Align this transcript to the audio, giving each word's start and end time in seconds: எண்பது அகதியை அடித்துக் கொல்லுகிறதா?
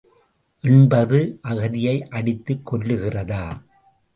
எண்பது 0.63 1.19
அகதியை 1.43 1.95
அடித்துக் 2.09 2.63
கொல்லுகிறதா? 2.65 3.43